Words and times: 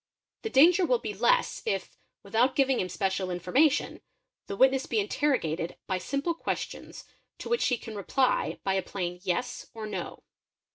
The 0.41 0.49
wnger 0.49 0.87
will 0.87 0.97
be 0.97 1.13
less, 1.13 1.61
if, 1.63 1.95
without 2.23 2.55
giving 2.55 2.79
him 2.79 2.89
special 2.89 3.29
information, 3.29 4.01
the 4.47 4.57
witness 4.57 4.87
peerrsenind 4.87 5.75
by 5.85 5.99
simple 5.99 6.33
questions 6.33 7.05
to 7.37 7.47
which 7.49 7.67
he 7.67 7.77
can 7.77 7.95
reply 7.95 8.59
by 8.63 8.73
a 8.73 8.81
plain 8.81 9.19
Yes' 9.21 9.67
"No." 9.75 10.23